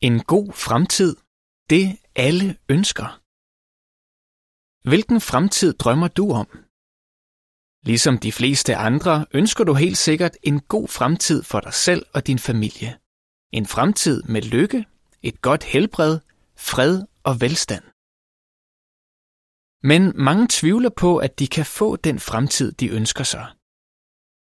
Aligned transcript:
En 0.00 0.20
god 0.20 0.52
fremtid, 0.52 1.16
det 1.70 1.98
alle 2.14 2.56
ønsker. 2.68 3.20
Hvilken 4.88 5.20
fremtid 5.20 5.72
drømmer 5.72 6.08
du 6.08 6.32
om? 6.32 6.48
Ligesom 7.82 8.18
de 8.18 8.32
fleste 8.32 8.76
andre 8.76 9.26
ønsker 9.34 9.64
du 9.64 9.74
helt 9.74 9.98
sikkert 9.98 10.36
en 10.42 10.60
god 10.60 10.88
fremtid 10.88 11.42
for 11.42 11.60
dig 11.60 11.74
selv 11.74 12.06
og 12.14 12.26
din 12.26 12.38
familie. 12.38 12.98
En 13.52 13.66
fremtid 13.66 14.22
med 14.22 14.42
lykke, 14.42 14.86
et 15.22 15.42
godt 15.42 15.64
helbred, 15.64 16.18
fred 16.56 17.06
og 17.22 17.40
velstand. 17.40 17.84
Men 19.90 20.02
mange 20.26 20.46
tvivler 20.50 20.90
på, 20.90 21.16
at 21.16 21.38
de 21.38 21.46
kan 21.46 21.66
få 21.66 21.96
den 21.96 22.18
fremtid, 22.18 22.72
de 22.72 22.88
ønsker 22.88 23.24
sig. 23.24 23.46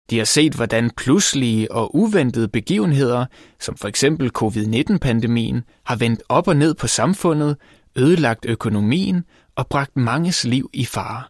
De 0.10 0.18
har 0.18 0.26
set, 0.26 0.54
hvordan 0.54 0.92
pludselige 0.98 1.72
og 1.72 1.96
uventede 1.96 2.48
begivenheder, 2.48 3.26
som 3.60 3.78
for 3.78 3.88
eksempel 3.88 4.30
covid-19-pandemien, 4.30 5.64
har 5.86 5.96
vendt 5.96 6.24
op 6.30 6.48
og 6.48 6.56
ned 6.56 6.76
på 6.76 6.88
samfundet, 6.88 7.58
ødelagt 7.96 8.46
økonomien 8.46 9.24
og 9.56 9.68
bragt 9.68 9.98
manges 9.98 10.44
liv 10.44 10.70
i 10.74 10.86
fare. 10.86 11.24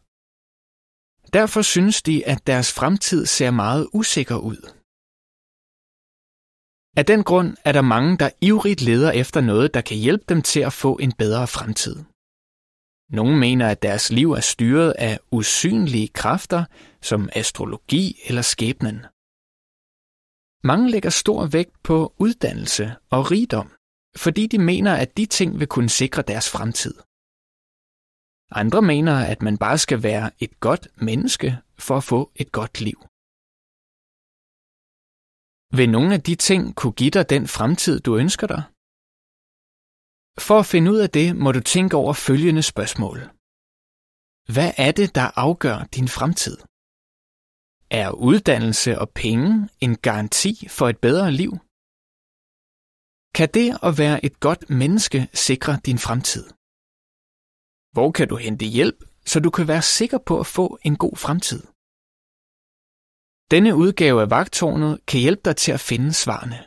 Derfor 1.34 1.62
synes 1.62 2.02
de, 2.02 2.28
at 2.28 2.48
deres 2.48 2.74
fremtid 2.74 3.26
ser 3.26 3.52
meget 3.52 3.88
usikker 3.94 4.38
ud. 4.38 4.72
Af 6.98 7.06
den 7.06 7.24
grund 7.24 7.58
er 7.66 7.72
der 7.72 7.82
mange, 7.82 8.18
der 8.18 8.30
ivrigt 8.42 8.82
leder 8.82 9.12
efter 9.12 9.42
noget, 9.42 9.74
der 9.74 9.82
kan 9.82 9.98
hjælpe 9.98 10.26
dem 10.30 10.42
til 10.42 10.60
at 10.60 10.74
få 10.74 10.96
en 10.96 11.12
bedre 11.12 11.48
fremtid. 11.48 11.96
Nogle 13.10 13.38
mener, 13.38 13.70
at 13.70 13.82
deres 13.82 14.12
liv 14.12 14.32
er 14.32 14.40
styret 14.40 14.92
af 14.92 15.20
usynlige 15.32 16.08
kræfter, 16.08 16.66
som 17.02 17.30
astrologi 17.36 18.20
eller 18.28 18.42
skæbnen. 18.42 18.98
Mange 20.64 20.92
lægger 20.92 21.10
stor 21.10 21.46
vægt 21.46 21.84
på 21.84 22.14
uddannelse 22.18 22.96
og 23.10 23.32
rigdom, 23.32 23.72
fordi 24.18 24.48
de 24.48 24.60
mener, 24.60 24.94
at 24.96 25.18
de 25.18 25.26
ting 25.26 25.60
vil 25.60 25.68
kunne 25.68 25.90
sikre 25.90 26.22
deres 26.22 26.50
fremtid. 26.50 26.96
Andre 28.52 28.82
mener, 28.82 29.16
at 29.34 29.42
man 29.42 29.58
bare 29.58 29.78
skal 29.78 30.04
være 30.04 30.32
et 30.40 30.60
godt 30.60 30.88
menneske 30.96 31.58
for 31.80 31.98
at 31.98 32.04
få 32.04 32.32
et 32.36 32.52
godt 32.52 32.82
liv. 32.82 33.00
Vil 35.78 35.90
nogle 35.90 36.14
af 36.14 36.22
de 36.22 36.36
ting 36.36 36.76
kunne 36.76 36.98
give 37.02 37.12
dig 37.18 37.30
den 37.30 37.48
fremtid, 37.48 38.00
du 38.00 38.18
ønsker 38.18 38.48
dig? 38.48 38.64
For 40.48 40.60
at 40.60 40.70
finde 40.74 40.92
ud 40.94 41.00
af 41.06 41.10
det, 41.10 41.28
må 41.44 41.50
du 41.52 41.62
tænke 41.74 41.96
over 42.02 42.14
følgende 42.14 42.64
spørgsmål. 42.72 43.18
Hvad 44.54 44.72
er 44.86 44.92
det, 45.00 45.10
der 45.16 45.28
afgør 45.46 45.80
din 45.96 46.08
fremtid? 46.18 46.58
Er 48.02 48.10
uddannelse 48.30 48.92
og 49.00 49.10
penge 49.24 49.70
en 49.86 49.94
garanti 50.08 50.54
for 50.78 50.86
et 50.90 51.00
bedre 51.08 51.32
liv? 51.42 51.52
Kan 53.38 53.50
det 53.58 53.70
at 53.88 53.94
være 54.02 54.18
et 54.28 54.36
godt 54.40 54.64
menneske 54.82 55.20
sikre 55.34 55.74
din 55.88 56.00
fremtid? 56.06 56.46
Hvor 57.96 58.10
kan 58.18 58.28
du 58.32 58.36
hente 58.46 58.66
hjælp, 58.78 59.00
så 59.26 59.40
du 59.40 59.50
kan 59.58 59.68
være 59.68 59.82
sikker 59.98 60.20
på 60.28 60.40
at 60.40 60.48
få 60.58 60.80
en 60.88 60.96
god 61.04 61.16
fremtid? 61.26 61.62
Denne 63.54 63.72
udgave 63.84 64.22
af 64.22 64.30
Vagtårnet 64.30 64.94
kan 65.10 65.20
hjælpe 65.20 65.42
dig 65.46 65.56
til 65.64 65.72
at 65.78 65.86
finde 65.90 66.14
svarene. 66.24 66.60